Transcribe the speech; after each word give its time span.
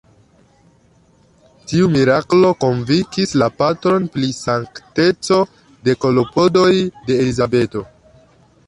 Tiu 1.71 1.89
miraklo 1.97 2.51
konvinkis 2.65 3.35
la 3.43 3.51
patron 3.61 4.09
pri 4.17 4.33
sankteco 4.39 5.39
de 5.89 5.97
klopodoj 6.07 6.69
de 6.89 7.21
Elizabeto. 7.23 7.89